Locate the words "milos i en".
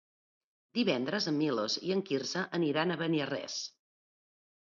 1.41-2.01